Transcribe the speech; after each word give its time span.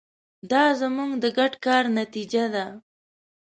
دا 0.51 0.63
زموږ 0.79 1.11
د 1.23 1.25
ګډ 1.37 1.53
کار 1.65 1.83
نتیجه 1.99 2.43
ده. 2.55 2.65